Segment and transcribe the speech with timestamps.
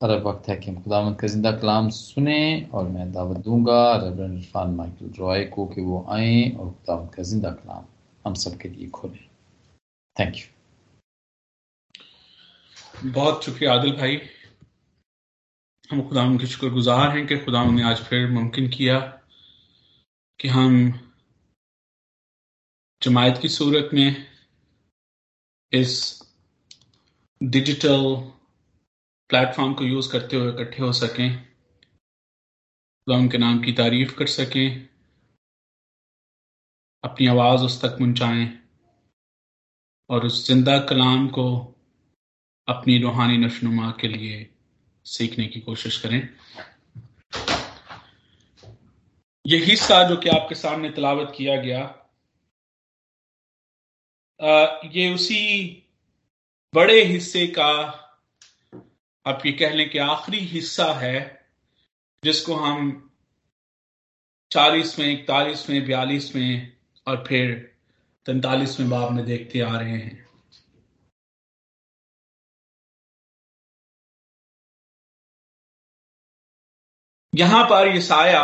[0.00, 3.96] और अब वक्त है कि हम खुदा का ज़िंदा कलाम सुने और मैं दावत दूँगा।
[3.96, 7.84] रेवरेंड इरफान माइकल रॉय को कि वो आए और खुदा का ज़िंदा कलाम
[8.24, 9.24] हम सब के लिए खोलें।
[10.16, 10.46] थैंक यू
[13.12, 14.20] बहुत शुक्रिया आदिल भाई।
[15.90, 18.98] हम खुदा के शुक्रगुजार हैं कि खुदा ने आज फिर मुमकिन किया
[20.40, 20.92] कि हम
[23.02, 24.26] जमायत की सूरत में
[25.72, 26.22] इस
[27.40, 28.04] डिजिटल
[29.30, 31.36] प्लेटफॉर्म को यूज़ करते हुए इकट्ठे हो सकें
[33.06, 34.88] खुदा उनके नाम की तारीफ़ कर सकें
[37.04, 38.46] अपनी आवाज़ उस तक पहुंचाएँ
[40.10, 41.46] और उस ज़िंदा कलाम को
[42.68, 44.48] अपनी रूहानी नशनुमा के लिए
[45.06, 46.20] सीखने की कोशिश करें।
[49.44, 51.82] यह हिस्सा जो कि आपके सामने तलावत किया गया
[54.40, 55.42] आ, ये उसी
[56.74, 57.72] बड़े हिस्से का
[59.26, 61.46] आप ये कह लें कि आखिरी हिस्सा है,
[62.24, 63.10] जिसको हम
[64.50, 67.54] चालीसवें, इकतालीसवें, बयालीसवें और फिर
[68.26, 70.26] तैतालीसवें बाब में देखते आ रहे हैं।
[77.34, 78.42] यहाँ पर ये साया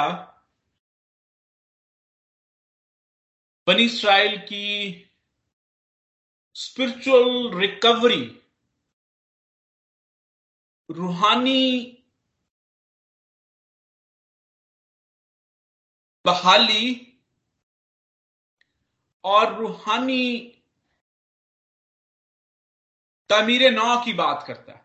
[3.66, 4.64] बनी इसराइल की
[6.54, 8.41] स्पिरिचुअल रिकवरी
[10.92, 11.98] रूहानी
[16.24, 17.08] बहाली
[19.24, 20.48] और रूहानी
[23.30, 24.84] तमीर नौ की बात करता है।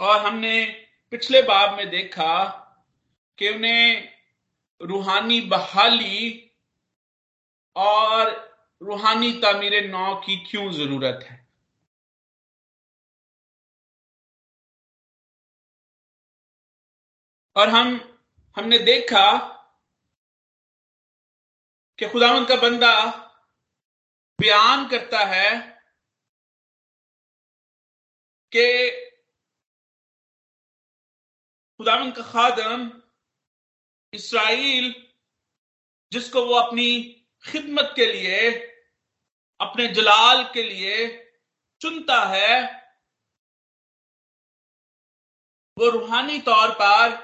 [0.00, 0.66] और हमने
[1.10, 2.46] पिछले बाब में देखा
[3.38, 4.18] कि उन्हें
[4.82, 6.50] रूहानी बहाली
[7.76, 8.47] और
[8.82, 11.46] रूहानी तामीर नौ की क्यों ज़रूरत है?
[17.56, 18.18] और हम,
[18.56, 19.38] हमने देखा
[21.98, 22.94] कि खुदावन का बंदा
[24.40, 25.60] बयान करता है
[28.54, 28.90] कि
[31.80, 33.02] खुदावन का खादम
[34.14, 35.12] इसराइल,
[36.12, 37.02] जिसको वो अपनी
[37.44, 38.67] खिदमत के लिए
[39.60, 41.06] अपने जलाल के लिए
[41.80, 42.62] चुनता है।
[45.76, 47.16] वो रूहानी तौर पर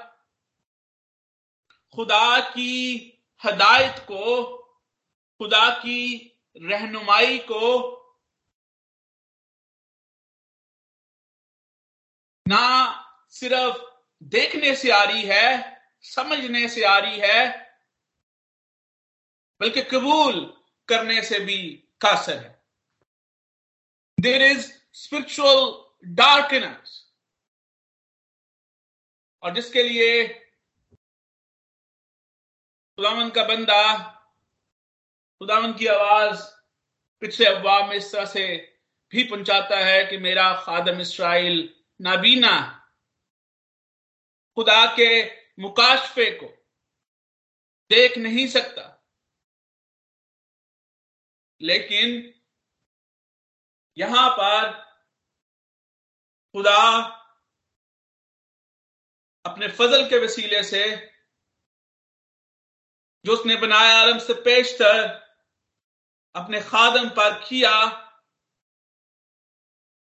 [1.95, 3.11] खुदा की
[3.45, 4.57] हदायत को,
[5.39, 6.01] खुदा की
[6.57, 7.91] रहनुमाई को
[12.47, 12.65] ना
[13.29, 13.77] सिर्फ़
[14.23, 17.47] देखने से आ रही है, समझने से आ रही है,
[19.61, 22.63] बल्कि कबूल करने से भी कासर है
[24.17, 27.01] देर इज़ स्पिरिचुअल डार्कनेस
[29.43, 30.27] और जिसके लिए
[32.97, 33.97] खुदावन का बंदा,
[35.41, 36.43] खुदावन की आवाज़
[37.21, 38.45] पिछले अफवाह में इस तरह से
[39.11, 41.57] भी पहुंचाता है कि मेरा खादम इसराइल
[42.01, 42.55] नाबीना,
[44.57, 45.23] खुदा के
[45.61, 46.47] मुकाशफे को
[47.91, 48.94] देख नहीं सकता।
[51.61, 52.33] लेकिन
[53.97, 54.71] यहाँ पर
[56.55, 57.01] खुदा
[59.45, 60.95] अपने फजल के वसीले से,
[63.25, 65.03] जो उसने बनाया आलम से पेशतर
[66.35, 68.01] अपने खादम पर किया,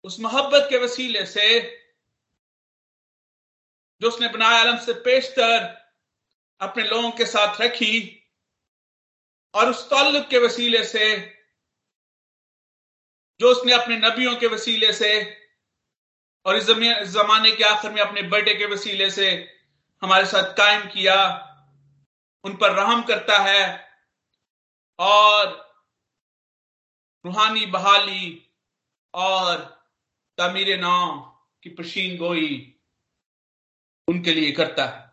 [0.03, 1.61] उस मोहब्बत के वसीले से,
[4.01, 5.63] जो उसने बनाया आलम से पेशतर
[6.61, 8.21] अपने लोगों के साथ रखी
[9.55, 11.15] और उस ताल्लुक के वसीले से,
[13.39, 15.11] जो उसने अपने नबियों के वसीले से
[16.45, 16.65] और इस
[17.11, 19.29] जमाने के आखिर में अपने बर्थडे के वसीले से
[20.01, 21.15] हमारे साथ कायम किया,
[22.43, 23.63] उन पर रहम करता है
[24.99, 25.63] और
[27.25, 28.51] रूहानी बहाली
[29.13, 29.63] और
[30.37, 31.19] तमीर नाम
[31.63, 32.75] की पशीन गोई
[34.07, 35.04] उनके लिए करता है।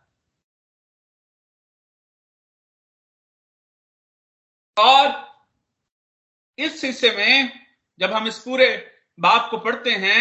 [4.76, 5.10] और
[6.58, 7.60] इस हिस्से में
[8.00, 8.69] जब हम इस पूरे
[9.19, 10.20] बाप को पढ़ते हैं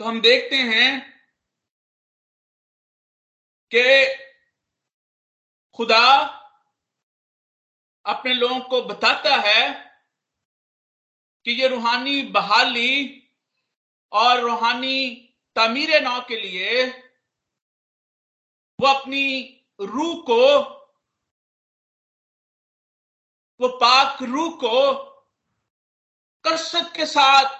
[0.00, 0.88] तो हम देखते हैं
[3.72, 3.84] कि
[5.78, 6.04] खुदा
[8.06, 9.70] अपने लोगों को बताता है
[11.46, 13.24] कि ये रूहानी बहाली
[14.12, 15.14] और रूहानी
[15.56, 16.86] तमीर नौ के लिए
[18.78, 19.24] वो अपनी
[19.80, 20.77] रूह को
[23.60, 24.92] वो पाक रूह को
[26.44, 27.56] कसरत के साथ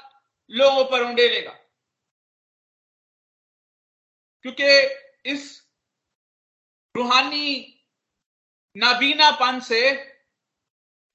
[0.50, 1.52] लोगों पर उंडेलेगा
[4.42, 4.68] क्योंकि
[5.30, 5.68] इस
[6.96, 7.74] रूहानी
[8.76, 9.80] नाबीनापन से,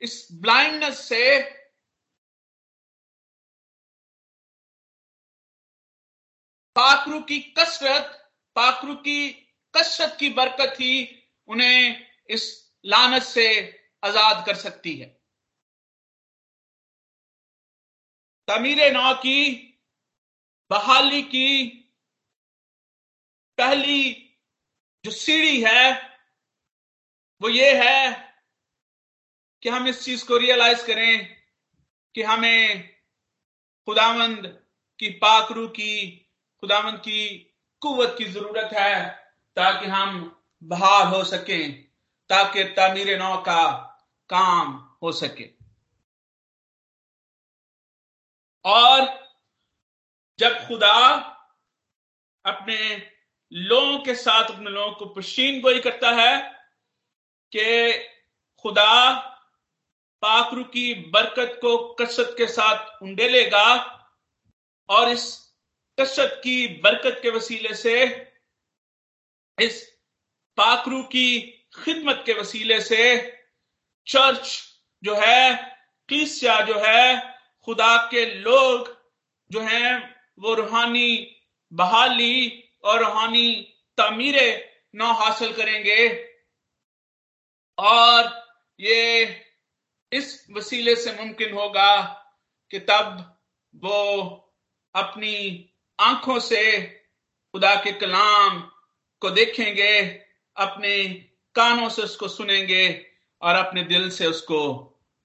[0.01, 1.39] इस ब्लाइंडनेस से
[6.75, 8.19] पाकरू की कसरत
[8.55, 9.29] पाकरू की
[9.73, 15.05] कसरत की बरकत ही उन्हें इस लानत से आज़ाद कर सकती है।
[18.47, 19.39] तमीर नौ की,
[20.71, 21.67] बहाली की,
[23.57, 24.11] पहली
[25.05, 25.91] जो सीढ़ी है,
[27.41, 28.33] वो ये है
[29.63, 31.43] कि हम इस चीज़ को रियलाइज़ करें
[32.15, 32.89] कि हमें
[33.87, 34.47] खुदावंद
[34.99, 36.09] की पाकरू की,
[36.63, 37.37] खुदावंद की
[37.81, 39.09] कुवत की ज़रूरत है
[39.57, 41.67] ताकि हम बहाल हो सके,
[42.29, 43.89] ताकि तामीर नौ का
[44.33, 45.49] काम हो सके।
[48.65, 49.01] और
[50.39, 50.95] जब खुदा
[52.45, 52.77] अपने
[53.51, 56.53] लोगों के साथ, अपने लोगों को पशीन गोई करता है
[57.51, 57.93] कि
[58.57, 59.19] खुदा
[60.21, 63.65] पाकरू की बरकत को कसरत के साथ उंडेलेगा
[64.89, 65.25] और इस
[65.99, 67.95] कसरत की बरकत के वसीले से,
[69.59, 69.99] इस
[70.57, 71.41] पाकरू की
[71.83, 73.03] खिदमत के वसीले से
[74.07, 74.63] चर्च
[75.03, 75.55] जो है
[76.07, 78.97] क्लिसिया जो है, खुदा के लोग
[79.51, 81.35] जो हैं, वो रूहानी
[81.73, 86.29] बहाली और रूहानी तामीरे नौ हासिल करेंगे।
[87.77, 88.47] और
[88.79, 89.25] ये
[90.13, 92.01] इस वसीले से मुमकिन होगा
[92.71, 93.39] कि तब
[93.75, 94.29] वो
[94.95, 96.81] अपनी आँखों से
[97.51, 98.59] खुदा के कलाम
[99.19, 100.01] को देखेंगे,
[100.57, 101.13] अपने
[101.55, 103.12] कानों से उसको सुनेंगे।
[103.43, 104.59] और अपने दिल से उसको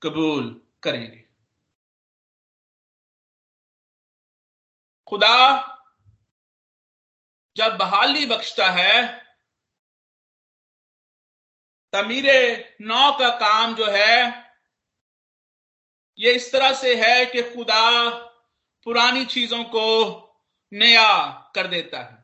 [0.03, 1.29] कबूल करेंगे।
[5.07, 5.39] खुदा
[7.57, 9.25] जब बहाली बख्शता है,
[11.93, 14.49] तमीरे नौ का काम जो है,
[16.19, 18.11] ये इस तरह से है कि खुदा
[18.85, 19.87] पुरानी चीज़ों को
[20.73, 22.18] नया कर देता है।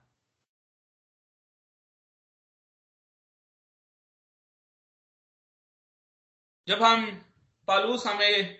[6.69, 7.06] जब हम
[7.69, 8.58] पालूस हमें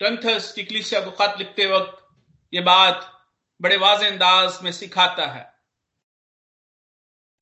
[0.00, 2.00] ग्रंथस की कलीसिया को खत लिखते वक्त
[2.52, 3.10] ये बात
[3.60, 5.42] बड़े वाज अंदाज में सिखाता है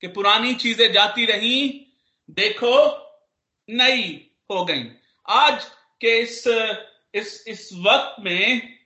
[0.02, 1.58] कि पुरानी चीज़ें जाती रही,
[2.30, 2.76] देखो,
[3.69, 4.84] नई हो गई।
[5.28, 5.64] आज
[6.00, 6.44] के इस
[7.14, 8.78] इस इस वक्त में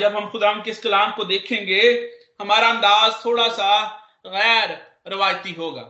[0.00, 1.82] जब हम खुदा के इस कलाम को देखेंगे,
[2.40, 3.72] हमारा अंदाज थोड़ा सा
[4.26, 4.76] गैर
[5.08, 5.82] रवायती होगा।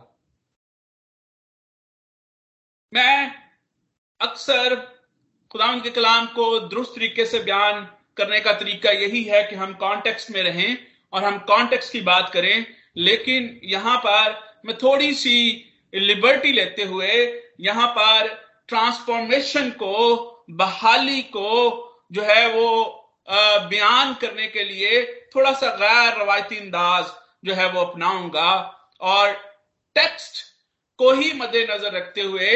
[2.93, 3.33] मैं
[4.21, 4.75] अक्सर
[5.51, 7.87] खुदा के कलाम को दुरुस्त तरीके से बयान
[8.17, 10.77] करने का तरीका यही है कि हम कॉन्टेक्स्ट में रहें
[11.13, 12.65] और हम कॉन्टेक्स्ट की बात करें।
[12.97, 15.37] लेकिन यहाँ पर मैं थोड़ी सी
[15.93, 17.13] लिबर्टी लेते हुए
[17.59, 18.27] यहाँ पर
[18.67, 22.97] ट्रांसफॉर्मेशन को, बहाली को जो है वो
[23.27, 25.01] बयान करने के लिए
[25.35, 27.11] थोड़ा सा गैर रवायती अंदाज
[27.45, 28.51] जो है वो अपनाऊँगा।
[29.01, 29.31] और
[29.95, 30.43] टेक्स्ट
[30.99, 32.49] को ही मद्देनजर रखते हुए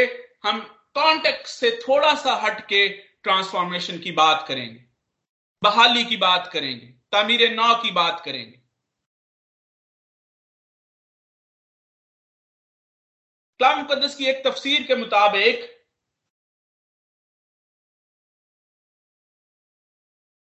[0.43, 0.65] हम
[0.95, 2.87] कॉन्टेक्स्ट से थोड़ा सा हट के
[3.23, 4.85] ट्रांसफॉर्मेशन की बात करेंगे,
[5.61, 8.57] बहाली की बात करेंगे, तामीर नौ की बात करेंगे।
[13.59, 15.71] कलाम मुकदस की एक तफसीर के मुताबिक,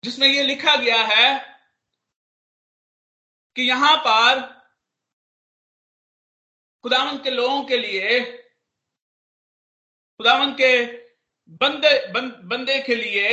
[0.04, 1.26] जिसमें यह लिखा गया है
[3.56, 4.40] कि यहाँ पर
[6.84, 8.20] खुदावन के लोगों के लिए
[10.22, 10.70] खुदावन के
[11.60, 13.28] बंदे बंद, के लिए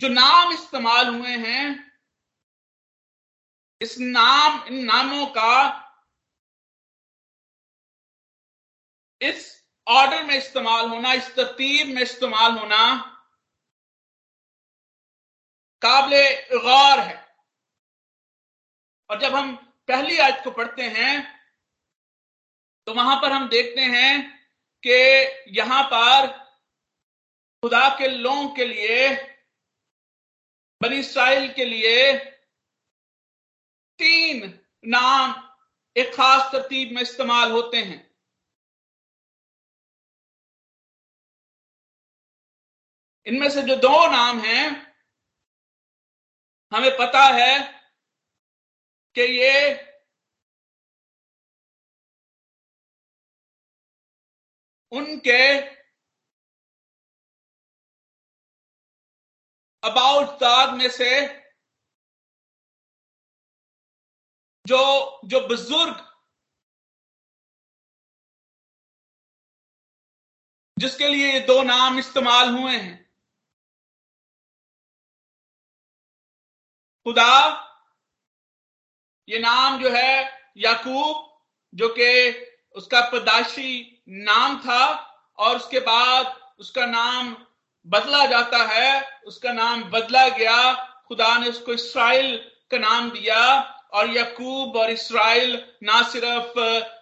[0.00, 1.66] जो नाम इस्तेमाल हुए हैं
[3.80, 5.52] इस नाम इन नामों का
[9.20, 9.46] इस
[9.86, 12.82] ऑर्डर में इस्तेमाल होना इस तरतीब में इस्तेमाल होना
[15.82, 16.24] काबले
[16.56, 17.16] गौर है।
[19.10, 19.54] और जब हम
[19.88, 21.14] पहली आयत को पढ़ते हैं
[22.86, 24.39] तो वहाँ पर हम देखते हैं
[24.82, 24.98] कि
[25.58, 26.26] यहाँ पर
[27.62, 29.08] खुदा के लोगों के लिए,
[30.80, 32.12] बनी इसराइल के लिए
[33.98, 35.34] तीन नाम
[35.96, 37.98] एक खास तरतीब में इस्तेमाल होते हैं।
[43.26, 44.66] इनमें से जो दो नाम हैं,
[46.72, 47.58] हमें पता है
[49.16, 49.89] कि ये
[54.92, 55.42] उनके
[59.82, 61.10] अबाउट दाग में से
[64.66, 64.78] जो
[65.24, 66.06] जो बुज़ुर्ग,
[70.76, 72.98] जिसके लिए ये दो नाम इस्तेमाल हुए हैं,
[77.06, 77.32] खुदा,
[79.28, 80.12] ये नाम जो है
[80.56, 81.26] याकूब,
[81.72, 82.10] जो कि
[82.74, 84.84] उसका पैदाशी नाम था
[85.38, 87.34] और उसके बाद उसका नाम
[87.86, 90.72] बदला जाता है, उसका नाम बदला गया।
[91.08, 92.36] खुदा ने उसको इसराइल
[92.70, 93.42] का नाम दिया
[93.92, 96.58] और यकूब और इसराइल ना सिर्फ़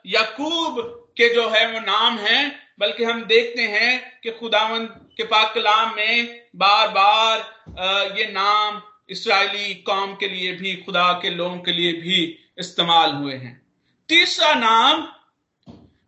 [0.06, 0.80] यकूब
[1.16, 2.48] के जो है वो नाम है,
[2.80, 4.84] बल्कि हम देखते हैं कि खुदावन
[5.16, 11.30] के पाक कलाम में बार बार ये नाम इसराइली कौम के लिए भी, खुदा के
[11.30, 13.60] लोगों के लिए भी इस्तेमाल हुए हैं।
[14.08, 15.06] तीसरा नाम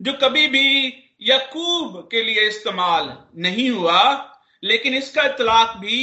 [0.00, 0.86] जो कभी भी
[1.22, 4.02] यकूब के लिए इस्तेमाल नहीं हुआ,
[4.62, 5.98] लेकिन इसका इतलाक भी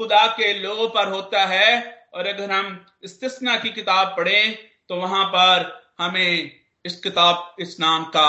[0.00, 4.56] खुदा के लोगों पर होता है। और अगर हम इस्तना की किताब पढ़ें
[4.88, 8.28] तो वहाँ पर हमें इस किताब, इस नाम का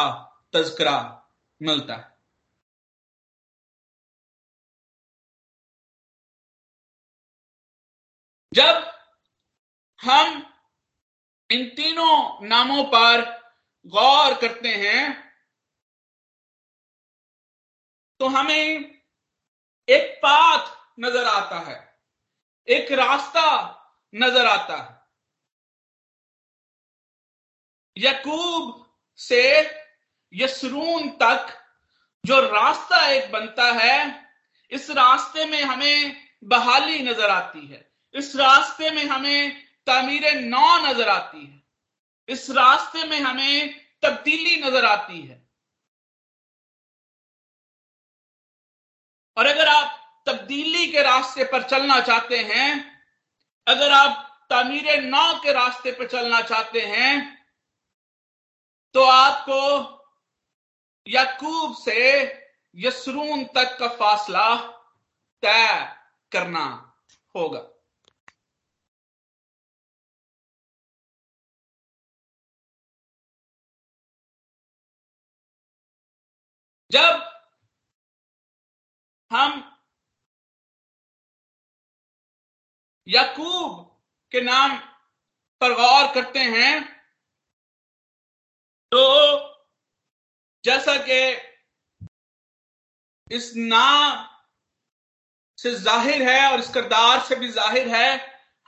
[0.53, 0.97] तस्करा
[1.61, 2.11] मिलता है।
[8.53, 8.91] जब
[9.99, 10.43] हम
[11.49, 13.42] इन तीनों नामों पर
[13.85, 15.01] गौर करते हैं
[18.19, 18.93] तो हमें
[19.87, 20.67] एक पाथ
[20.99, 21.77] नज़र आता है,
[22.67, 23.49] एक रास्ता
[24.13, 25.01] नज़र आता है।
[27.97, 28.85] यकूब
[29.19, 29.43] से
[30.33, 31.47] यसरून तक
[32.23, 33.97] जो रास्ता एक बनता है,
[34.71, 41.09] इस रास्ते में हमें बहाली नज़र आती है, इस रास्ते में हमें तामीर नौ नज़र
[41.09, 41.62] आती है।
[42.29, 45.41] इस रास्ते में हमें तब्दीली नज़र आती है।
[49.37, 52.69] और अगर आप तब्दीली के रास्ते पर चलना चाहते हैं,
[53.67, 57.11] अगर आप तामीर नौ के रास्ते पर चलना चाहते हैं
[58.95, 59.61] तो आपको
[61.07, 62.01] यकूब से
[62.75, 64.55] यसरून तक का फासला
[65.43, 65.67] तय
[66.31, 66.65] करना
[67.35, 67.59] होगा।
[76.93, 77.21] जब
[79.31, 79.61] हम
[83.07, 83.79] यकूब
[84.31, 84.77] के नाम
[85.61, 86.83] पर गौर करते हैं
[88.91, 89.01] तो
[90.63, 91.21] जैसा कि
[93.31, 94.27] इस नाम
[95.57, 98.09] से ज़ाहिर है और इस करदार से भी ज़ाहिर है,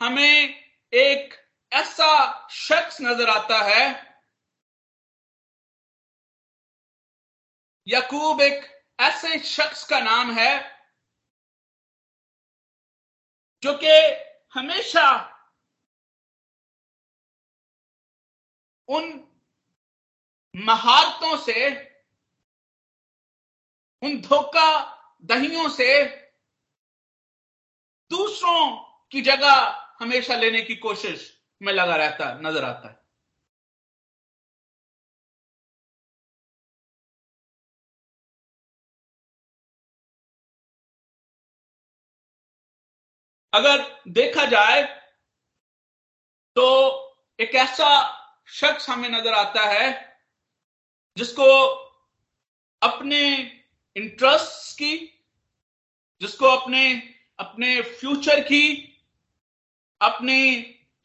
[0.02, 0.64] हमें
[0.94, 1.34] एक
[1.72, 2.10] ऐसा
[2.52, 3.84] शख्स नज़र आता है
[7.88, 8.64] यकूब एक
[9.00, 10.54] ऐसे शख्स का नाम है
[13.64, 13.94] जो कि
[14.54, 15.06] हमेशा
[18.88, 19.06] उन
[20.56, 21.70] महारतों से,
[24.02, 24.68] उन धोखा
[25.24, 26.04] दहियों से
[28.12, 28.68] दूसरों
[29.12, 29.54] की जगह
[30.00, 33.05] हमेशा लेने की कोशिश में लगा रहता, नज़र आता है।
[43.56, 44.84] अगर देखा जाए
[46.56, 46.68] तो
[47.40, 47.90] एक ऐसा
[48.50, 49.90] शख्स हमें नज़र आता है
[51.18, 51.46] जिसको
[52.82, 53.22] अपने
[53.96, 54.96] इंटरेस्ट की,
[56.22, 56.82] जिसको अपने
[57.40, 58.66] अपने फ्यूचर की,
[60.02, 60.40] अपने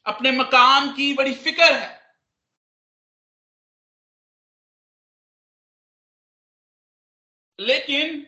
[0.07, 1.99] अपने मकाम की बड़ी फ़िक्र है।
[7.59, 8.27] लेकिन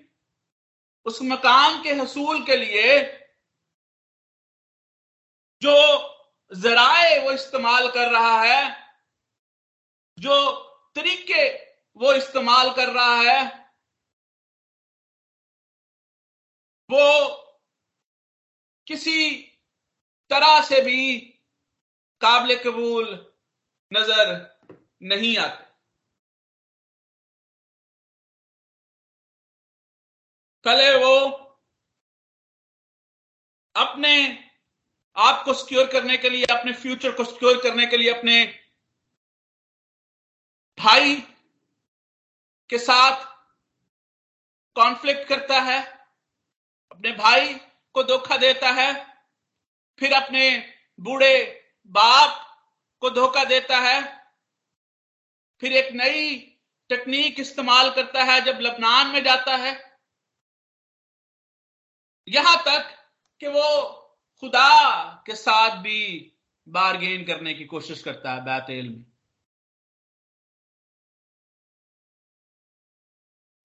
[1.07, 3.01] उस मकाम के हसूल के लिए
[5.63, 5.75] जो
[6.53, 8.63] जराए वो इस्तेमाल कर रहा है,
[10.19, 10.37] जो
[10.97, 11.49] तरीके
[11.97, 13.41] वो इस्तेमाल कर रहा है,
[16.91, 17.29] वो
[18.87, 19.33] किसी
[20.31, 21.19] तरह से भी
[22.21, 23.07] काबिल कबूल
[23.93, 24.31] नज़र
[25.03, 25.71] नहीं आते।
[30.65, 31.15] कले वो
[33.75, 34.15] अपने
[35.17, 38.45] आपको सिक्योर करने के लिए, अपने फ्यूचर को सिक्योर करने के लिए, अपने
[40.79, 41.15] भाई
[42.71, 43.25] के साथ
[44.77, 45.81] कॉन्फ्लिक्ट करता है,
[46.91, 47.55] अपने भाई
[47.95, 48.93] को धोखा देता है,
[49.99, 51.35] फिर अपने बूढ़े
[51.91, 52.39] बाप
[53.01, 54.01] को धोखा देता है,
[55.63, 56.37] फिर एक नई
[56.91, 59.73] टेक्निक इस्तेमाल करता है जब लबनान में जाता है।
[62.29, 62.91] यहाँ तक
[63.41, 63.99] कि वो
[64.43, 66.01] खुदा के साथ भी
[66.67, 69.05] बारगेन करने की कोशिश करता है बैतेल में।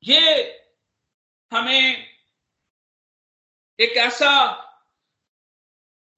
[0.04, 0.22] ये
[1.52, 2.08] हमें
[3.80, 4.30] एक ऐसा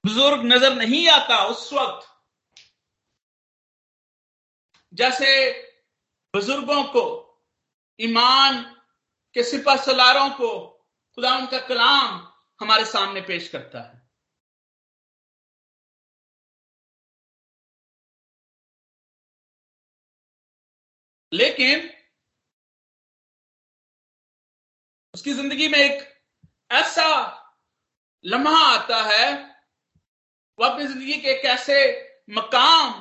[0.03, 2.07] बुज़ुर्ग नज़र नहीं आता उस वक्त,
[4.93, 5.29] जैसे
[6.33, 7.05] बुज़ुर्गों को,
[7.99, 8.61] ईमान
[9.35, 10.51] के सिपा सलारों को
[11.17, 12.19] खुदा उनका कलाम
[12.59, 13.98] हमारे सामने पेश करता है।
[21.31, 21.89] लेकिन
[25.13, 26.07] उसकी ज़िंदगी में एक
[26.71, 27.05] ऐसा
[28.25, 29.33] लम्हा आता है,
[30.59, 31.77] वो अपनी ज़िंदगी के एक ऐसे
[32.29, 32.91] मकाम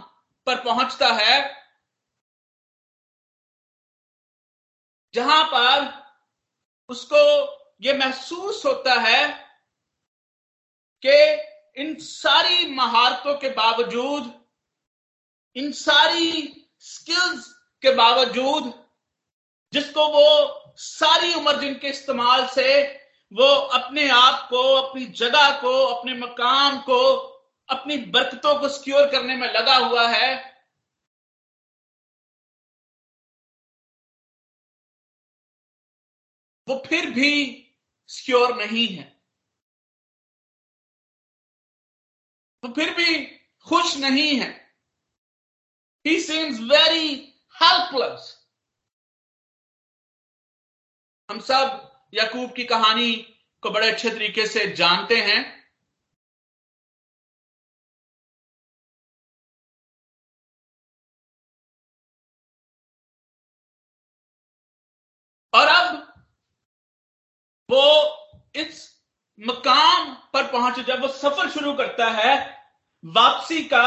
[0.46, 1.56] पर पहुँचता है,
[5.14, 5.86] जहाँ पर
[6.90, 7.18] उसको
[7.82, 9.26] ये महसूस होता है
[11.02, 14.32] कि इन सारी महारतों के बावजूद,
[15.56, 16.32] इन सारी
[16.80, 18.88] स्किल्स के बावजूद
[19.72, 20.28] जिसको वो
[20.76, 22.98] सारी उम्र जिनके इस्तेमाल से
[23.32, 27.16] वो अपने आप को, अपनी जगह को, अपने मकाम को,
[27.68, 30.58] अपनी बरकतों को सिक्योर करने में लगा हुआ है,
[36.68, 37.64] वो फिर भी
[38.08, 39.22] सिक्योर नहीं है।
[42.64, 43.24] वो फिर भी
[43.66, 44.74] खुश नहीं है।
[46.06, 47.27] ही सीम्स वेरी
[47.60, 48.34] हेल्पलेस
[51.28, 53.14] हम सब याकूब की कहानी
[53.62, 55.40] को बड़े अच्छे तरीके से जानते हैं।
[65.52, 65.96] और अब
[67.68, 67.82] वो
[68.56, 68.86] इस
[69.38, 72.34] मकाम पर पहुँचे जब वो सफ़र शुरू करता है,
[73.04, 73.84] वापसी का,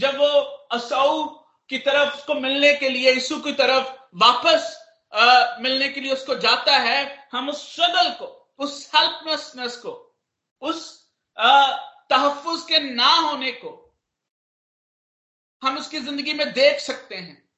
[0.00, 0.28] जब वो
[0.72, 1.39] असाऊ
[1.70, 4.76] की तरफ़ उसको मिलने के लिए यीशु की तरफ़ वापस
[5.14, 8.26] आ, मिलने के लिए उसको जाता है हम उस स्ट्रगल को
[8.58, 9.92] उस हेल्पलेसनेस को
[10.62, 11.08] उस
[12.10, 13.96] तहफुज के ना होने को
[15.62, 17.48] हम उसकी ज़िंदगी में देख सकते हैं।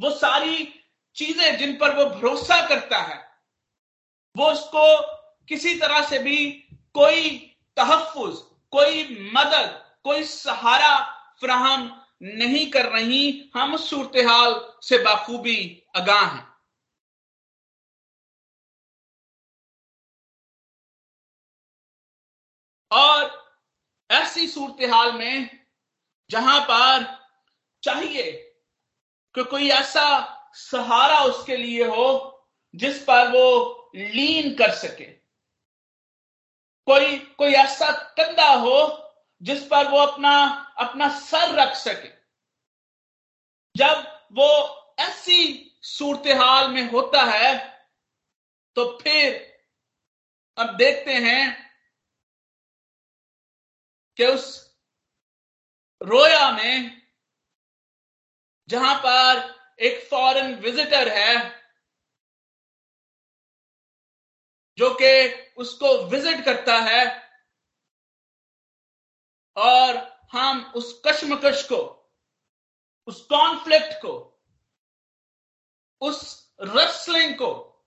[0.00, 0.82] वो सारी
[1.16, 3.18] चीज़ें जिन पर वो भरोसा करता है
[4.36, 4.86] वो उसको
[5.48, 6.46] किसी तरह से भी
[6.94, 7.30] कोई
[7.76, 8.36] तहफुज
[8.72, 10.96] कोई मदद कोई सहारा
[11.40, 16.54] फ्राहम नहीं कर रही, हम सूरत हाल से बाखूबी आगाह हैं।
[22.92, 23.44] और
[24.10, 25.66] ऐसी सूरत हाल में
[26.30, 27.04] जहाँ पर
[27.82, 28.32] चाहिए
[29.34, 32.30] कि कोई ऐसा सहारा उसके लिए हो,
[32.74, 35.04] जिस पर वो लीन कर सके।
[36.86, 39.03] कोई कोई ऐसा कंधा हो
[39.42, 40.34] जिस पर वो अपना
[40.78, 42.08] अपना सर रख सके।
[43.74, 44.50] जब वो
[45.00, 45.38] ऐसी
[45.82, 47.54] सूरत हाल में होता है
[48.76, 49.32] तो फिर
[50.56, 51.42] अब देखते हैं
[54.16, 54.46] कि उस
[56.00, 57.02] रोया में
[58.68, 59.42] जहाँ पर
[59.78, 61.34] एक फॉरेन विजिटर है,
[64.78, 67.23] जो कि उसको विज़िट करता है
[69.56, 72.12] और हम उस कश्मकश को,
[73.06, 74.42] उस कॉन्फ्लिक्ट को,
[76.00, 77.84] उस रसलिंग को,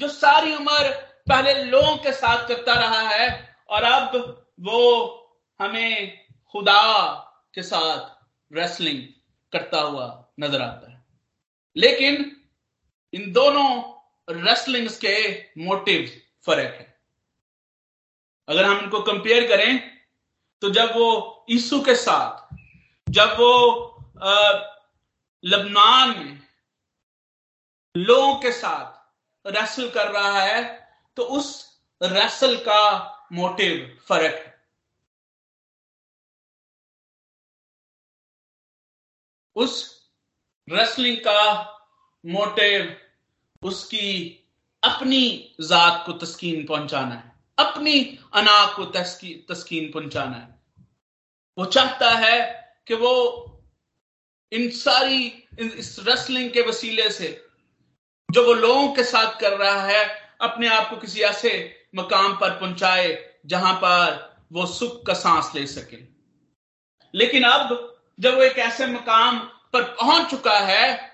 [0.00, 4.12] जो सारी उम्र पहले लोगों के साथ करता रहा है, और अब
[4.60, 5.16] वो
[5.60, 7.12] हमें खुदा
[7.54, 9.02] के साथ रेसलिंग
[9.52, 11.06] करता हुआ नज़र आता है।
[11.76, 12.42] लेकिन
[13.12, 17.00] इन दोनों रेसलिंग्स के मोटिव फ़र्क है।
[18.48, 19.99] अगर हम इनको कंपेयर करें
[20.62, 22.54] तो जब वो ईसु के साथ,
[23.06, 23.52] जब वो
[25.44, 26.40] लबनान में
[27.94, 30.62] लोगों के साथ रेसल कर रहा है
[31.16, 31.48] तो उस
[32.00, 32.82] रेसल का
[33.32, 34.50] मोटिव फ़र्क है।
[39.56, 39.72] उस
[40.68, 41.42] रेसलिंग का
[42.24, 42.96] मोटिव
[43.62, 44.08] उसकी
[44.82, 47.29] अपनी जात को तस्कीन पहुंचाना है।
[47.64, 50.60] अपनी अना को तस्कीन पहुंचाना है।
[51.58, 53.46] वो चाहता है कि वो
[54.52, 57.46] इन सारी, इस रेसलिंग के वसीले से,
[58.30, 62.50] जो वो लोगों के साथ कर रहा है, अपने आप को किसी ऐसे मकाम पर
[62.50, 65.98] पहुँचाए, जहाँ पर वो सुख का सांस ले सके।
[67.14, 69.38] लेकिन अब, जब वो एक ऐसे मकाम
[69.72, 71.10] पर पहुँच चुका है,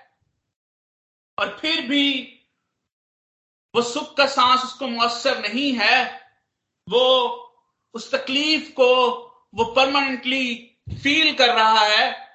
[1.39, 2.33] और फिर भी
[3.75, 6.26] वो सुख का सांस उसको मुसर नहीं है
[6.89, 7.27] वो
[7.93, 9.17] उस तकलीफ़ को
[9.55, 10.55] वो परमानेंटली
[11.03, 12.27] फील कर रहा है।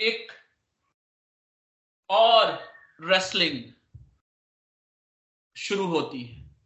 [0.00, 0.32] एक
[2.10, 3.72] और रेसलिंग
[5.56, 6.56] शुरू होती है।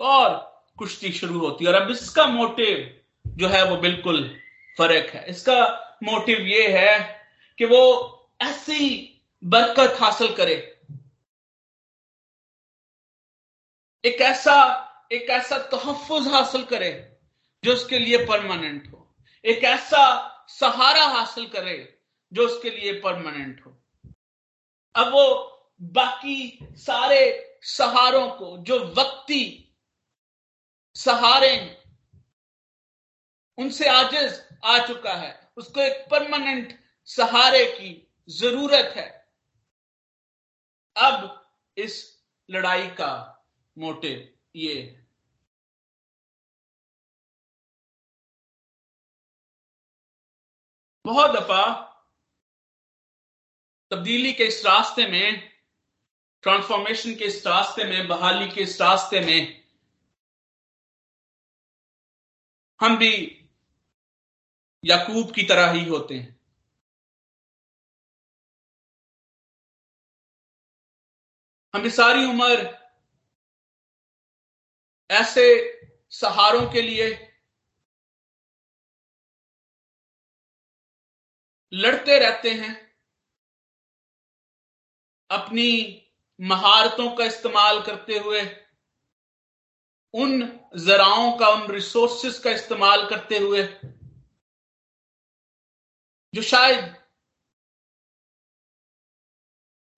[0.00, 4.40] और कुश्ती शुरू होती है। और अब इसका मोटिव जो है वो बिल्कुल
[4.78, 7.26] फ़र्क है। इसका मोटिव ये है
[7.58, 8.08] कि वो
[8.42, 9.08] ऐसी
[9.44, 10.71] बरकत हासिल करे।
[14.04, 14.54] एक ऐसा
[15.12, 17.20] एक ऐसा तहफुज हासिल करे
[17.64, 20.04] जो उसके लिए परमानेंट हो। एक ऐसा
[20.48, 21.98] सहारा हासिल करे
[22.32, 23.70] जो उसके लिए परमानेंट हो।
[24.94, 25.24] अब वो
[25.82, 27.20] बाकी सारे
[27.62, 29.74] सहारों को, जो वक्ती
[30.94, 31.84] सहारे
[33.58, 39.08] उनसे आजिज आ चुका है। उसको एक परमानेंट सहारे की ज़रूरत है।
[40.96, 43.31] अब इस लड़ाई का
[43.78, 44.98] मोटिव, ये।
[51.04, 51.62] बहुत दफ़ा
[53.90, 55.52] तब्दीली के इस रास्ते में
[56.42, 59.62] ट्रांसफॉर्मेशन के इस रास्ते में, बहाली के इस रास्ते में,
[62.80, 63.14] हम भी
[64.84, 66.40] याकूब की तरह ही होते हैं।
[71.74, 72.81] हम सारी उम्र
[75.12, 75.44] ऐसे
[76.10, 77.28] सहारों के लिए
[81.72, 82.98] लड़ते रहते हैं,
[85.30, 85.98] अपनी
[86.40, 88.42] महारतों का इस्तेमाल करते हुए,
[90.14, 90.40] उन
[90.76, 93.62] जराओं का, उन रिसोर्सेस का इस्तेमाल करते हुए,
[96.34, 97.02] जो शायद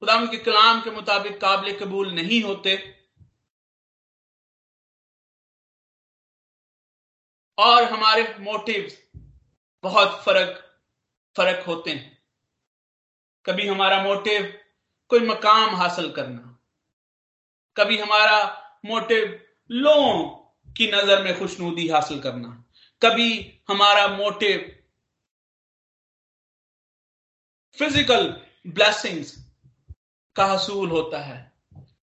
[0.01, 2.94] खुदा के कलाम के मुताबिक काबिल कबूल नहीं होते
[7.59, 8.91] और हमारे मोटिव
[9.85, 10.61] बहुत फ़र्क
[11.37, 12.13] फ़र्क होते हैं।
[13.45, 14.53] कभी हमारा मोटिव
[15.11, 16.51] कोई मकाम हासिल करना,
[17.77, 18.43] कभी हमारा
[18.87, 19.41] मोटिव
[19.71, 20.23] लोगों
[20.69, 22.49] की नज़र में खुशनुदी हासिल करना,
[23.03, 24.71] कभी हमारा मोटिव
[27.79, 28.29] फ़िज़िकल
[28.67, 29.37] ब्लेसिंग्स
[30.37, 31.39] का हसूल होता है,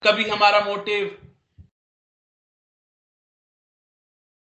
[0.03, 1.17] कभी हमारा मोटिव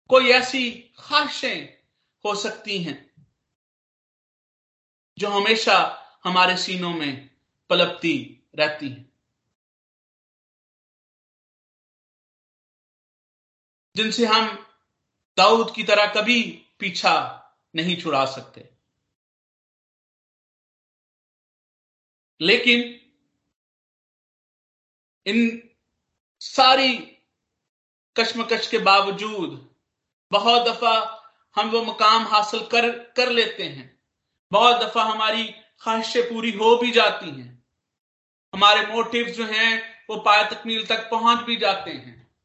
[0.09, 1.83] कोई ऐसी ख्वाहिशें
[2.25, 3.15] हो सकती हैं
[5.19, 5.77] जो हमेशा
[6.25, 7.37] हमारे सीनों में
[7.71, 9.13] पलपती रहती हैं।
[13.97, 14.67] जिनसे हम
[15.37, 17.15] दाऊद की तरह कभी पीछा
[17.77, 18.75] नहीं छुड़ा सकते।
[22.41, 23.01] लेकिन
[25.27, 25.71] इन
[26.41, 26.99] सारी
[28.17, 29.74] कश्मकश के बावजूद
[30.35, 30.93] बहुत दफ़ा
[31.57, 34.03] हम वो मकाम हासिल कर कर लेते हैं।
[34.53, 35.45] बहुत दफ़ा हमारी
[35.81, 37.65] ख्वाहिशें पूरी हो भी जाती हैं।
[38.55, 42.37] हमारे मोटिव जो हैं, वो पाया तकमील तक पहुँच भी जाते हैं।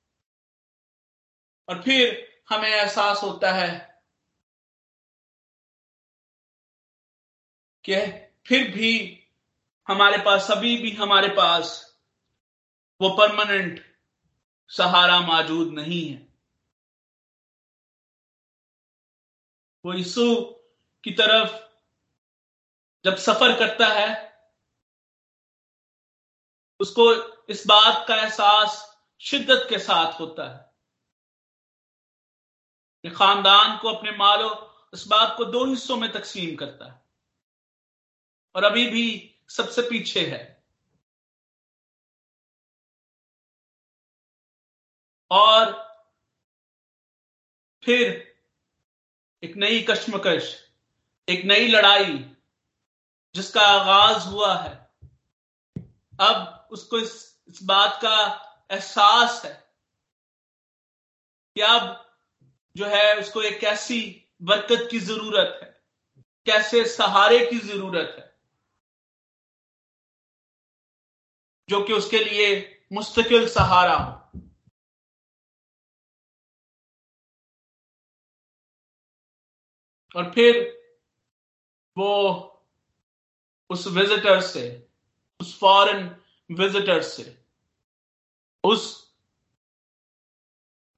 [1.69, 4.02] और फिर हमें एहसास होता है
[7.86, 7.95] कि
[8.45, 8.93] फिर भी
[9.88, 11.97] हमारे पास अभी भी हमारे पास
[13.02, 13.86] वो परमानेंट
[14.69, 16.28] सहारा मौजूद नहीं है।
[19.89, 20.36] वो यीशु
[21.04, 21.54] की तरफ़
[23.06, 24.36] जब सफ़र करता है,
[26.80, 27.13] उसको
[27.49, 30.69] इस बात का एहसास शिद्दत के साथ होता है
[33.15, 37.02] खानदान को अपने मालो इस बात को दो हिस्सों में तकसीम करता है
[38.56, 40.63] और अभी भी सबसे पीछे है।
[45.32, 45.71] और
[47.84, 48.28] फिर
[49.43, 50.56] एक नई कश्मकश
[51.28, 52.17] एक नई लड़ाई
[53.36, 54.73] जिसका आगाज़ हुआ है।
[56.19, 58.15] अब उसको इस, इस बात का
[58.71, 59.54] एहसास है
[61.56, 62.06] कि अब
[62.75, 64.02] जो है उसको एक कैसी
[64.41, 65.69] बरकत की ज़रूरत है
[66.45, 68.28] कैसे सहारे की ज़रूरत है
[71.69, 72.47] जो कि उसके लिए
[72.93, 74.18] मुस्तकिल सहारा हो।
[80.15, 80.80] और फिर
[81.98, 82.45] वो
[83.69, 84.88] उस विजिटर से,
[85.41, 86.15] उस फॉरेन
[86.52, 87.43] विजिटर से,
[88.63, 89.13] उस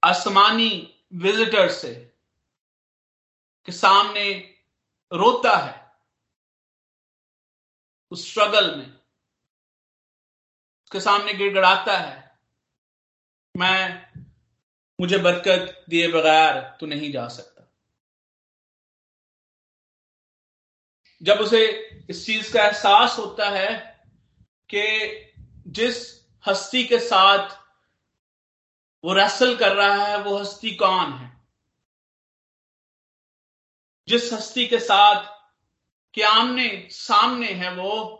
[0.04, 1.94] आसमानी विजिटर से
[3.66, 4.54] के सामने
[5.12, 5.92] रोता है,
[8.10, 8.86] उस स्ट्रगल में,
[10.84, 12.38] उसके सामने गिड़गड़ाता है,
[13.56, 14.12] मैं,
[15.00, 17.61] मुझे बरकत दिए बगैर तू नहीं जा सकता।
[21.22, 21.66] जब उसे
[22.10, 23.74] इस चीज़ का एहसास होता है
[24.68, 24.84] कि
[25.66, 27.50] जिस हस्ती के साथ
[29.04, 31.30] वो रसल कर रहा है, वो हस्ती कौन है?
[34.08, 35.24] जिस हस्ती के साथ
[36.14, 38.18] के आमने सामने है वो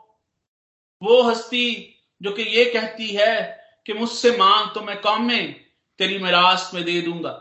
[1.03, 6.19] वो हस्ती जो कि ये कहती है कि मुझसे मांग तो मैं कौम में तेरी
[6.19, 7.35] मिरास में दे दूँगा।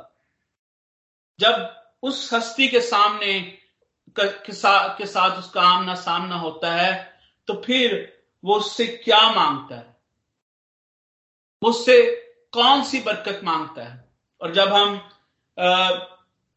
[1.39, 3.61] जब उस हस्ती के सामने
[4.19, 9.76] के, सा, के साथ उसका आमना सामना होता है तो फिर वो उससे क्या माँगता
[9.76, 9.97] है?
[11.62, 12.12] उससे
[12.52, 14.12] कौन सी बरकत माँगता है?
[14.41, 15.10] और जब हम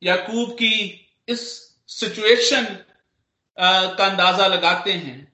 [0.02, 2.64] याकूब की इस सिचुएशन
[3.58, 5.32] का अंदाज़ा लगाते हैं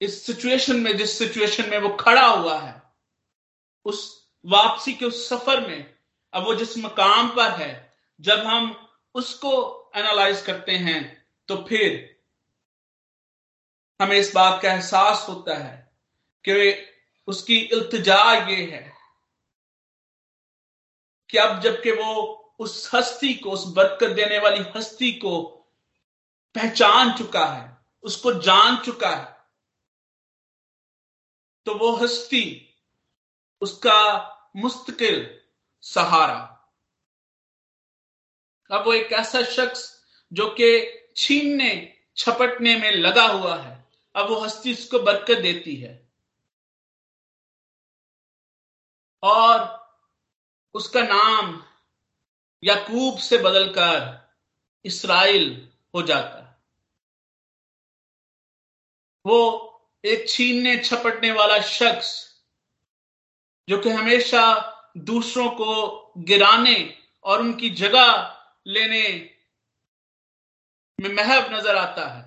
[0.00, 2.82] इस सिचुएशन में जिस सिचुएशन में वो खड़ा हुआ है
[3.84, 5.94] उस वापसी के उस सफ़र में
[6.32, 9.52] अब वो जिस मकाम पर है जब हम उसको
[9.96, 11.92] एनालाइज करते हैं तो फिर
[14.00, 15.76] हमें इस बात का एहसास होता है
[16.44, 16.74] कि
[17.28, 18.92] उसकी इल्तजा ये है
[21.30, 22.12] कि अब जबकि वो
[22.58, 25.40] उस हस्ती को, उस बरकत देने वाली हस्ती को
[26.54, 29.32] पहचान चुका है, उसको जान चुका है
[31.66, 32.44] तो वो हस्ती,
[33.62, 34.00] उसका
[34.56, 35.40] मुस्तकिल
[35.82, 36.40] सहारा।
[38.70, 39.82] अब वो एक ऐसा शख्स
[40.32, 40.68] जो कि
[41.16, 43.84] छीनने, छपटने में लगा हुआ है।
[44.16, 46.12] अब वो हस्ती उसको बरकत देती है।
[49.22, 49.84] और
[50.74, 51.64] उसका नाम
[52.64, 54.24] याकूब से बदलकर
[54.84, 56.62] इसराइल हो जाता है।
[59.26, 59.70] वो
[60.04, 62.40] एक छीनने, छपटने वाला शख्स,
[63.68, 69.33] जो कि हमेशा दूसरों को गिराने और उनकी जगह लेने
[71.04, 72.22] में महव नज़र आता है।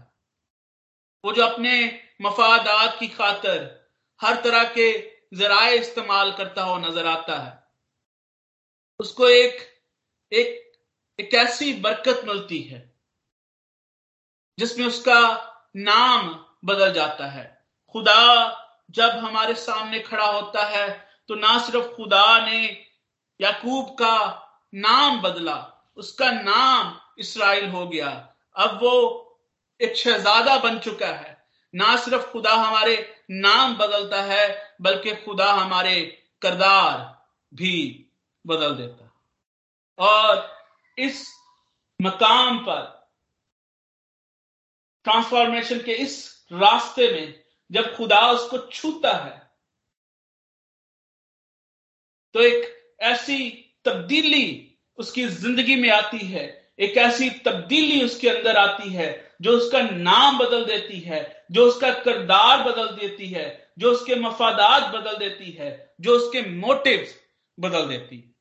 [1.24, 1.74] वो जो अपने
[2.22, 3.64] मफादात की खातर
[4.20, 4.92] हर तरह के
[5.34, 7.52] जराए इस्तेमाल करता हुआ नज़र आता है।
[9.00, 9.66] उसको एक
[10.32, 10.64] एक
[11.20, 12.80] एक ऐसी बरकत मिलती है,
[14.58, 15.20] जिसमें उसका
[15.78, 16.30] नाम
[16.66, 17.46] बदल जाता है।
[17.96, 18.24] खुदा
[18.90, 20.88] जब हमारे सामने खड़ा होता है
[21.30, 22.64] तो ना सिर्फ़ खुदा ने
[23.40, 24.16] याकूब का
[24.76, 25.56] नाम बदला,
[25.98, 28.10] उसका नाम इसराइल हो गया।
[28.58, 28.94] अब वो
[29.80, 31.36] एक शहजादा बन चुका है।
[31.74, 32.96] ना सिर्फ़ खुदा हमारे
[33.32, 36.02] नाम बदलता है, बल्कि खुदा हमारे
[36.42, 38.06] करदार भी
[38.46, 40.56] बदल देता और
[40.98, 41.26] इस
[42.02, 42.86] मकाम पर
[45.06, 49.52] ट्रांसफॉर्मेशन के इस रास्ते में जब खुदा उसको छूता है
[52.34, 53.50] तो एक ऐसी
[53.86, 59.82] तब्दीली उसकी ज़िंदगी में आती है एक ऐसी तब्दीली उसके अंदर आती है, जो उसका
[59.82, 65.52] नाम बदल देती है, जो उसका किरदार बदल देती है, जो उसके मफादात बदल देती
[65.52, 67.08] है, जो उसके मोटिव
[67.60, 68.38] बदल देती है।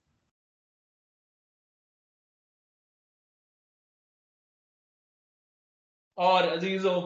[6.18, 7.00] और अजीजों,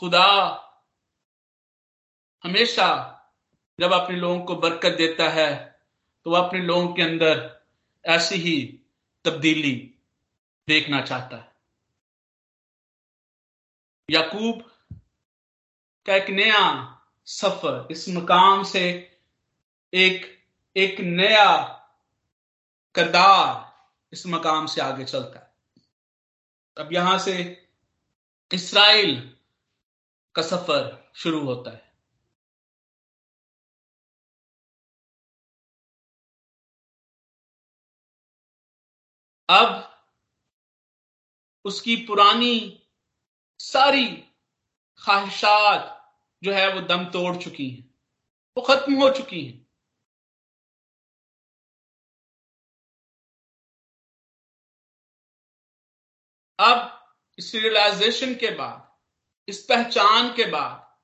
[0.00, 0.66] खुदा
[2.44, 3.16] हमेशा
[3.80, 5.80] जब अपने लोगों को बरकत देता है
[6.24, 7.60] तो वह अपने लोगों के अंदर
[8.04, 8.79] ऐसी ही
[9.24, 9.94] तब्दीली
[10.68, 11.52] देखना चाहता है।
[14.10, 14.62] याकूब
[16.06, 19.12] का एक नया सफ़र, इस मकाम से
[19.94, 20.44] एक
[20.76, 21.62] एक नया
[22.94, 23.70] करदार
[24.12, 25.52] इस मकाम से आगे चलता है।
[26.76, 27.66] अब यहाँ से
[28.54, 29.36] इसराइल
[30.34, 31.89] का सफ़र शुरू होता है।
[39.50, 39.70] अब
[41.64, 42.88] उसकी पुरानी
[43.58, 44.06] सारी
[44.98, 45.96] ख्वाहिशात
[46.42, 47.94] जो है वो दम तोड़ चुकी हैं।
[48.56, 49.66] वो खत्म हो चुकी हैं।
[56.58, 58.98] अब इस रियलाइजेशन के बाद,
[59.48, 60.98] इस पहचान के बाद,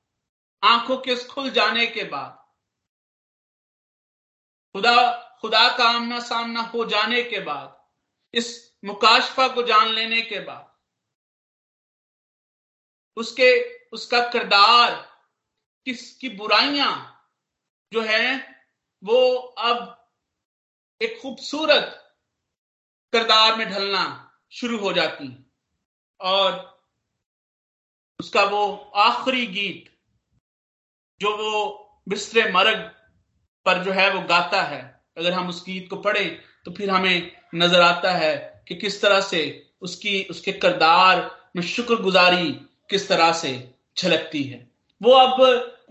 [0.63, 2.33] आँखों के खुल जाने के बाद,
[4.75, 4.97] खुदा
[5.41, 7.76] खुदा का आमना सामना हो जाने के बाद
[8.37, 8.49] इस
[8.85, 10.73] मुकाशफा को जान लेने के बाद,
[13.17, 13.51] उसके,
[13.89, 14.95] उसका किरदार
[15.87, 16.93] किसकी बुराइयाँ
[17.93, 18.57] जो है,
[19.03, 19.93] वो अब
[21.01, 22.03] एक खूबसूरत
[23.13, 24.05] किरदार में ढलना
[24.53, 25.29] शुरू हो जाती
[26.21, 26.55] और
[28.21, 29.91] उसका वो आखिरी गीत,
[31.21, 31.53] जो वो
[32.09, 32.83] बिस्तरे मरग
[33.67, 34.83] पर जो है वो गाता है,
[35.19, 36.25] अगर हम उस गीत को पढ़े
[36.65, 38.35] तो फिर हमें नज़र आता है
[38.69, 39.41] कि किस तरह से
[39.83, 42.53] उसकी उसके करदार में शुक्रगुजारी
[42.91, 43.53] किस तरह से
[43.97, 44.67] झलकती है।
[45.01, 45.41] वो अब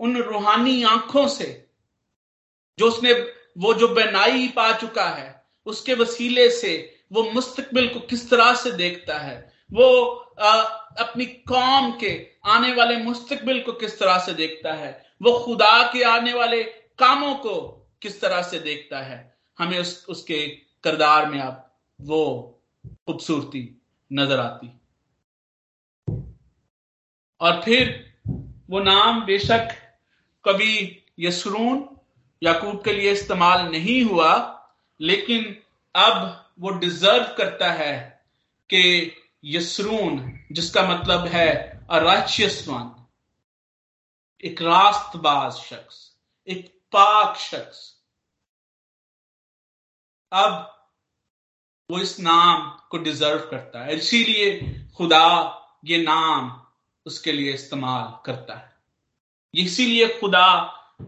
[0.00, 1.46] उन रूहानी आँखों से
[2.78, 3.12] जो उसने
[3.58, 5.34] वो जो बेनाई पा चुका है
[5.66, 6.72] उसके वसीले से
[7.12, 9.36] वो मुस्तकबिल को किस तरह से देखता है
[9.72, 9.86] वो
[10.40, 10.52] आ,
[10.98, 12.10] अपनी कौम के
[12.46, 14.90] आने वाले मुस्तकबिल को किस तरह से देखता है
[15.22, 16.62] वो खुदा के आने वाले
[16.98, 17.54] कामों को
[18.02, 19.18] किस तरह से देखता है
[19.58, 20.40] हमें उस उसके
[20.86, 21.62] करदार में अब
[21.98, 22.22] वो
[23.06, 23.62] खूबसूरती
[24.10, 24.72] नज़र आती।
[27.40, 27.94] और फिर
[28.70, 29.68] वो नाम बेशक
[30.44, 30.74] कभी
[31.18, 31.88] यसरून
[32.42, 34.32] याकूब के लिए इस्तेमाल नहीं हुआ,
[35.00, 35.44] लेकिन
[35.94, 37.96] अब वो डिजर्व करता है
[38.70, 39.12] कि
[39.44, 41.48] यसरून, जिसका मतलब है
[41.90, 42.94] अराचियस वन
[44.44, 45.98] एक रास्तबाज शख्स,
[46.48, 47.92] एक पाक शख्स।
[50.32, 50.72] अब
[51.90, 54.60] वो इस नाम को डिजर्व करता है। इसीलिए
[54.96, 55.52] खुदा
[55.84, 56.60] ये नाम
[57.06, 58.76] उसके लिए इस्तेमाल करता है।
[59.54, 60.48] इसीलिए खुदा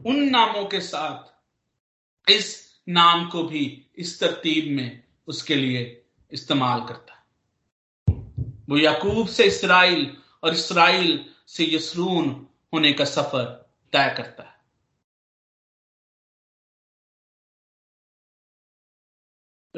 [0.06, 7.12] उन नामों के साथ इस नाम को भी इस तरतीब में उसके लिए इस्तेमाल करता
[7.12, 7.18] है।
[8.68, 13.44] वो याकूब से इसराइल और इसराइल से यसरून होने का सफ़र
[13.92, 14.57] तय करता है।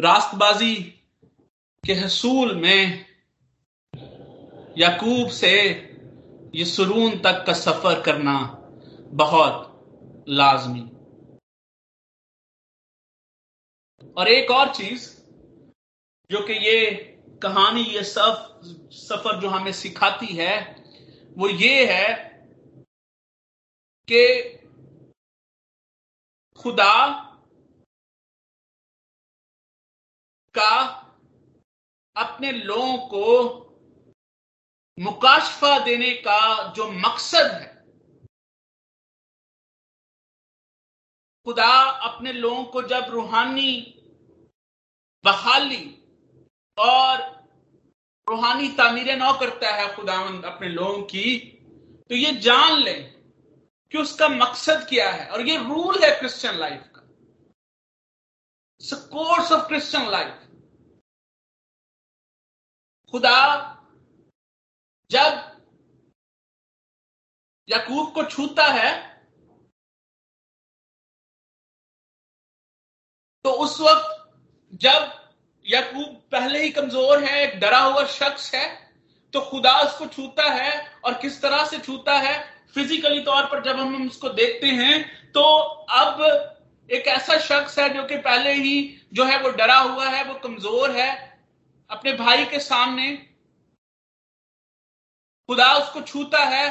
[0.01, 0.75] रास्तबाजी
[1.85, 3.07] के हसूल में
[4.79, 5.57] याकूब से
[6.55, 8.37] यसरून तक का सफ़र करना
[9.13, 10.81] बहुत लाजमी।
[14.17, 15.09] और एक और चीज़
[16.31, 16.91] जो कि ये
[17.43, 18.61] कहानी, ये सब
[18.93, 20.57] सफ़र जो हमें सिखाती है,
[21.39, 22.15] वो ये है
[24.09, 24.25] कि
[26.61, 27.27] खुदा
[30.55, 30.77] का
[32.17, 33.27] अपने लोगों को
[34.99, 36.41] मुकाशफा देने का
[36.73, 37.69] जो मकसद है।
[41.47, 41.73] खुदा
[42.09, 43.73] अपने लोगों को जब रूहानी
[45.25, 45.85] बहाली
[46.79, 47.21] और
[48.27, 51.39] रूहानी तामीरें नौ करता है खुदावंद अपने लोगों की
[52.11, 56.83] तो ये जान ले कि उसका मकसद क्या है। और ये रूल है क्रिश्चियन लाइफ
[56.95, 57.03] का।
[59.09, 60.40] कोर्स ऑफ़ क्रिश्चियन लाइफ
[63.13, 63.39] खुदा
[65.11, 65.47] जब
[67.69, 68.91] याकूब को छूता है
[73.45, 75.13] तो उस वक्त जब
[75.65, 78.67] याकूब पहले ही कमज़ोर है, एक डरा हुआ शख्स है
[79.33, 80.73] तो खुदा उसको छूता है
[81.05, 82.39] और किस तरह से छूता है?
[82.75, 86.23] फिजिकली तौर पर जब हम उसको देखते हैं तो अब
[86.89, 88.75] एक ऐसा शख्स है जो कि पहले ही
[89.13, 91.30] जो है वो डरा हुआ है, वो कमज़ोर है
[91.91, 93.11] अपने भाई के सामने
[95.49, 96.69] खुदा उसको छूता है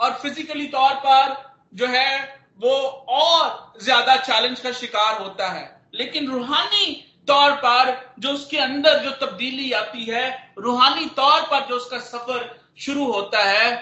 [0.00, 1.36] और फिजिकली तौर पर
[1.74, 2.74] जो है वो
[3.16, 6.94] और ज़्यादा चैलेंज का शिकार होता है। लेकिन रूहानी
[7.28, 12.48] तौर पर जो उसके अंदर जो तब्दीली आती है, रूहानी तौर पर जो उसका सफ़र
[12.78, 13.74] शुरू होता है,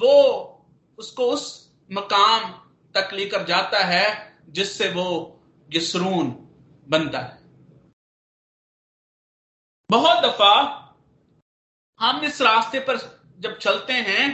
[0.00, 0.66] वो
[0.98, 1.46] उसको उस
[1.90, 2.50] मकाम
[2.94, 4.06] तक लेकर जाता है
[4.50, 5.08] जिससे वो
[5.68, 6.30] यसरून
[6.86, 7.37] बनता है।
[9.90, 10.54] बहुत दफ़ा
[12.00, 12.96] हम इस रास्ते पर
[13.40, 14.26] जब चलते हैं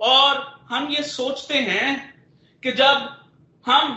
[0.00, 2.14] और हम ये सोचते हैं
[2.62, 3.08] कि जब
[3.66, 3.96] हम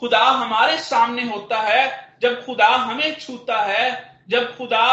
[0.00, 4.86] खुदा हमारे सामने होता है, जब खुदा हमें छूता है, जब खुदा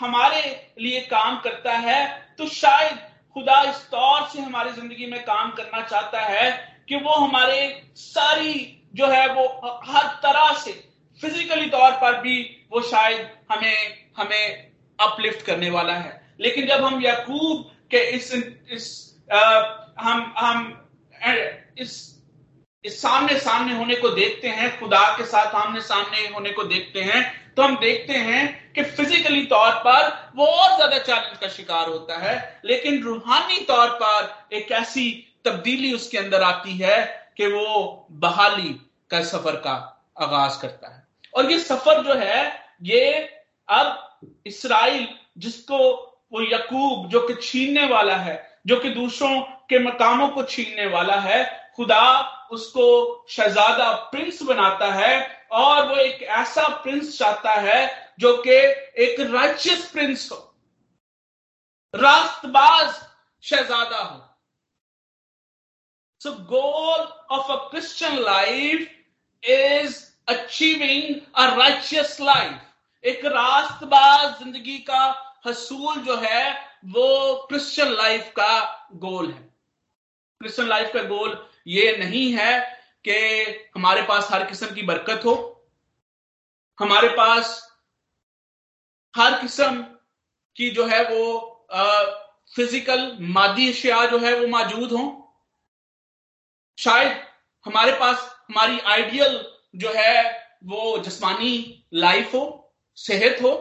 [0.00, 2.06] हमारे लिए काम करता है
[2.38, 2.98] तो शायद
[3.34, 6.50] खुदा इस तौर से हमारी ज़िंदगी में काम करना चाहता है
[6.88, 9.46] कि वो हमारे सारी जो है वो
[9.84, 10.72] हर तरह से
[11.20, 17.02] फिजिकली तौर पर भी वो शायद हमें हमें अपलिफ्ट करने वाला है। लेकिन जब हम
[17.02, 18.32] याकूब के इस
[18.72, 18.86] इस
[19.28, 19.40] आ,
[19.98, 20.76] हम हम
[21.78, 21.96] इस
[22.84, 27.00] इस सामने सामने होने को देखते हैं खुदा के साथ आमने सामने होने को देखते
[27.02, 27.22] हैं
[27.56, 32.18] तो हम देखते हैं कि फिजिकली तौर पर वो और ज़्यादा चैलेंज का शिकार होता
[32.18, 35.10] है। लेकिन रूहानी तौर पर एक ऐसी
[35.44, 37.04] तब्दीली उसके अंदर आती है
[37.36, 38.72] कि वो बहाली
[39.10, 39.74] का सफ़र का
[40.20, 42.44] आगाज़ करता है। और ये सफ़र जो है
[42.84, 43.10] ये
[43.68, 44.07] अब
[44.46, 45.08] इसराइल,
[45.38, 45.78] जिसको
[46.32, 51.20] वो यकूब, जो कि छीनने वाला है, जो कि दूसरों के मकामों को छीनने वाला
[51.20, 52.86] है, खुदा उसको
[53.30, 58.50] शहजादा प्रिंस बनाता है और वो एक ऐसा प्रिंस चाहता है जो कि
[59.02, 60.54] एक राइचियस प्रिंस हो
[61.94, 62.94] रास्तबाज
[63.42, 64.36] शहजादा हो
[66.20, 67.00] so goal
[67.38, 68.90] of a Christian life
[69.44, 72.67] is achieving a righteous life.
[73.08, 75.02] एक रास्तबाज ज़िंदगी का
[75.46, 76.42] हसूल जो है
[76.86, 78.54] वो क्रिश्चियन लाइफ का
[78.96, 79.40] गोल है।
[80.40, 81.36] क्रिश्चियन लाइफ का गोल
[81.66, 82.60] ये नहीं है
[83.04, 83.14] कि
[83.76, 85.34] हमारे पास हर किस्म की बरकत हो
[86.78, 87.56] हमारे पास
[89.14, 89.82] हर किस्म
[90.56, 91.24] की जो है वो
[91.72, 92.02] आ,
[92.54, 95.04] फ़िज़िकल मादी अशिया जो है वो मौजूद हो।
[96.78, 97.16] शायद
[97.66, 99.44] हमारे पास हमारी आइडियल
[99.76, 100.22] जो है
[100.66, 102.67] वो जिस्मानी लाइफ हो।
[102.98, 103.52] सेहत हो।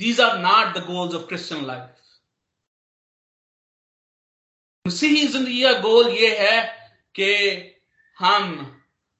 [0.00, 1.92] These are not the goals of Christian life
[4.84, 6.62] मसीही ज़िंदगी का गोल ये है
[7.14, 7.30] कि
[8.18, 8.44] हम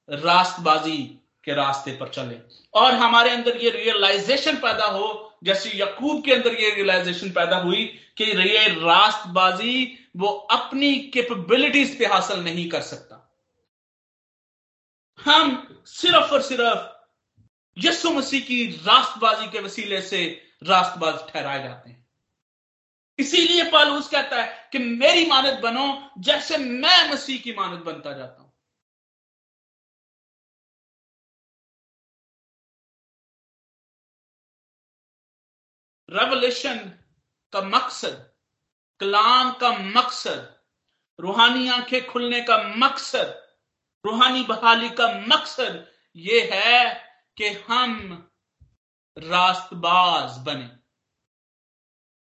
[0.09, 0.97] रास्तबाजी
[1.43, 2.37] के रास्ते पर चले।
[2.73, 7.85] और हमारे अंदर ये रियलाइजेशन पैदा हो, जैसे यकूब के अंदर ये रियलाइजेशन पैदा हुई
[8.17, 13.23] कि ये रास्तबाजी वो अपनी कैपेबिलिटीज पे हासिल नहीं कर सकता।
[15.19, 16.96] हम सिर्फ़ और सिर्फ़
[17.77, 20.25] यस्सु मसीह की रास्तबाजी के वसीले से
[20.63, 22.07] रास्तबाज ठहराए जाते हैं।
[23.19, 28.41] इसीलिए पालूस कहता है कि मेरी मानत बनो, जैसे मैं मसीह की मानत बनता जाता
[28.41, 28.53] हूँ।
[36.09, 36.77] रेवलेशन
[37.53, 38.33] का मकसद,
[38.99, 40.55] कलाम का मकसद,
[41.19, 43.47] रूहानी आँखें खुलने का मकसद,
[44.05, 47.06] रूहानी बहाली का मकसद ये है
[47.37, 47.93] कि हम
[49.17, 50.69] रास्तबाज बने।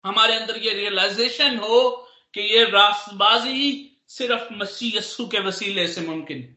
[0.05, 1.91] हमारे अंदर ये रियलाइजेशन हो
[2.35, 6.57] कि ये रास्तबाजी सिर्फ़ मसीह यस्सु के वसीले से मुमकिन है।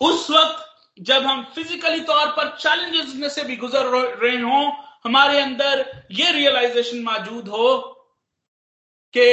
[0.00, 0.64] उस वक्त
[1.00, 3.86] जब हम फिजिकली तौर पर चैलेंजेस में से भी गुजर
[4.16, 4.72] रहे हों,
[5.04, 7.78] हमारे अंदर ये रियलाइजेशन मौजूद हो
[9.14, 9.28] कि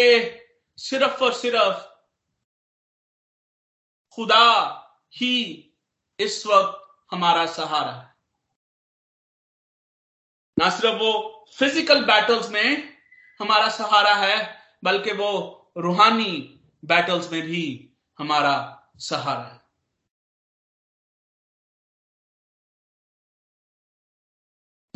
[0.79, 1.92] सिर्फ़ और सिर्फ़
[4.15, 4.47] खुदा
[5.13, 5.35] ही
[6.19, 6.79] इस वक्त
[7.11, 8.11] हमारा सहारा है।
[10.57, 11.11] ना सिर्फ़ वो
[11.57, 12.97] फ़िज़िकल बैटल्स में
[13.39, 14.37] हमारा सहारा है,
[14.83, 15.31] बल्कि वो
[15.77, 17.89] रूहानी बैटल्स में भी
[18.19, 18.55] हमारा
[18.99, 19.61] सहारा है।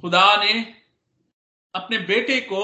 [0.02, 0.54] खुदा ने
[1.76, 2.64] अपने बेटे को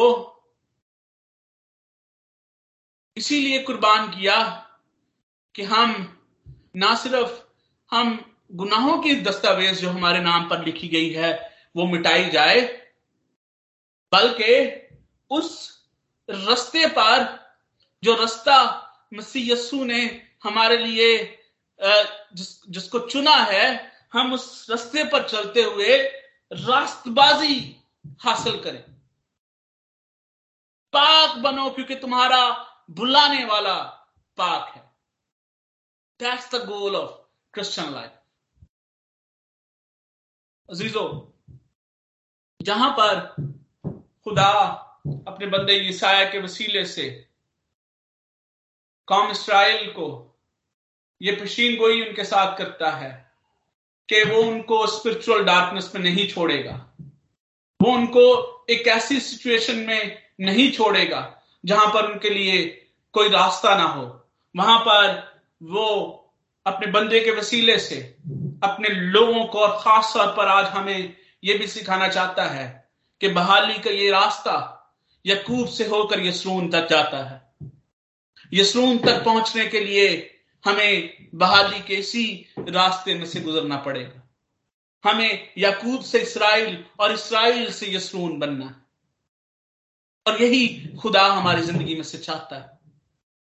[3.17, 4.41] इसीलिए कुर्बान किया
[5.55, 5.91] कि हम
[6.75, 7.41] ना सिर्फ़
[7.91, 11.31] हम गुनाहों की दस्तावेज़ जो हमारे नाम पर लिखी गई है,
[11.75, 12.61] वो मिटाई जाए,
[14.11, 14.55] बल्कि
[15.31, 15.49] उस
[16.29, 17.25] रस्ते पर
[18.03, 18.57] जो रास्ता
[19.13, 20.01] मसीह यस्सु ने
[20.43, 21.39] हमारे लिए
[21.79, 25.97] जिस, जिसको चुना है, हम उस रास्ते पर चलते हुए
[26.51, 27.55] रास्तबाजी
[28.21, 28.81] हासिल करें।
[30.93, 32.41] पाक बनो, क्योंकि तुम्हारा
[32.91, 33.75] बुलाने वाला
[34.37, 34.92] पाक है।
[36.19, 37.11] That's the goal of
[37.53, 38.11] Christian life
[40.69, 41.05] अजीजो
[42.61, 43.19] जहाँ पर
[44.23, 44.51] खुदा
[45.27, 47.09] अपने बंदे ईसाया के वसीले से
[49.07, 50.07] कौम इसराइल को,
[51.21, 53.11] ये पशीन गोई उनके साथ करता है
[54.09, 56.73] कि वो उनको स्पिरिचुअल डार्कनेस में नहीं छोड़ेगा।
[57.79, 58.23] वो उनको
[58.69, 61.21] एक ऐसी सिचुएशन में नहीं छोड़ेगा
[61.65, 62.65] जहाँ पर उनके लिए
[63.13, 64.05] कोई रास्ता ना हो।
[64.55, 65.32] वहाँ पर
[65.63, 66.19] वो
[66.65, 67.95] अपने बंदे के वसीले से,
[68.63, 72.89] अपने लोगों को और खास तौर पर आज हमें यह भी सिखाना चाहता है
[73.21, 74.79] कि बहाली का ये रास्ता
[75.25, 77.69] यकूब से होकर यसरून तक जाता है।
[78.53, 80.29] यसरून तक पहुँचने के लिए
[80.65, 84.29] हमें बहाली के इसी रास्ते में से गुजरना पड़ेगा।
[85.09, 88.75] हमें याकूब से इसराइल और इसराइल से यसरून बनना है।
[90.27, 90.67] और यही
[91.01, 92.72] खुदा हमारी ज़िंदगी में से चाहता है।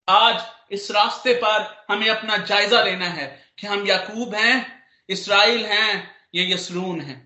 [0.08, 3.26] आज इस रास्ते पर हमें अपना जायजा लेना है
[3.58, 7.16] कि हम याकूब हैं, इसराइल हैं, या यसरून हैं।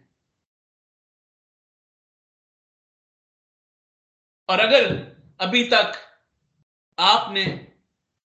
[4.49, 4.87] और अगर
[5.41, 5.93] अभी तक
[6.99, 7.45] आपने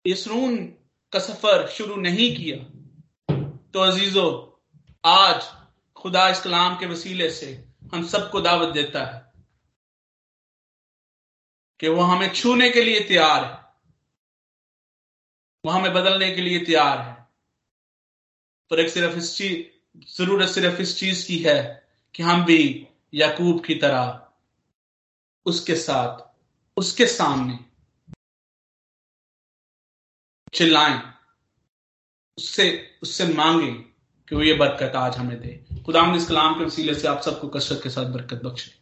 [0.05, 0.57] यसरून
[1.13, 3.37] का सफ़र शुरू नहीं किया
[3.73, 4.27] तो अजीजो,
[5.03, 5.41] आज
[5.97, 7.51] खुदा इस कलाम के वसीले से
[7.93, 9.19] हम सबको दावत देता है
[11.79, 13.60] कि वो हमें छूने के लिए तैयार है।
[15.63, 17.13] वो हमें बदलने के लिए तैयार है
[18.71, 21.59] पर एक सिर्फ़ इस चीज़ ज़रूरत सिर्फ़ इस चीज़ की है
[22.15, 24.27] कि हम भी याकूब की तरह
[25.45, 26.27] उसके साथ
[26.77, 27.59] उसके सामने
[30.53, 30.99] चिल्लाएँ
[32.37, 32.67] उससे
[33.03, 33.71] उससे मांगे
[34.27, 37.47] कि वो ये बरकत आज हमें दे खुदा इस कलाम के वसीले से आप सबको
[37.57, 38.79] कसरत के साथ बरकत बख्शे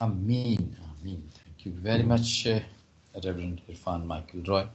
[0.00, 0.76] Ameen.
[0.82, 1.22] Ameen.
[1.32, 2.58] Thank you very much, uh,
[3.14, 4.66] Reverend Irfan Michael Roy,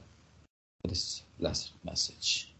[0.80, 2.52] for this blessed message.